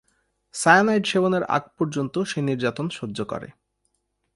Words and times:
Cyanide 0.55 1.03
সেবনের 1.05 1.43
আগ 1.49 1.63
পর্যন্ত 1.77 2.15
সে 2.21 2.39
নির্যাতন 2.41 2.87
সহ্য 2.89 3.17
করে। 3.25 3.47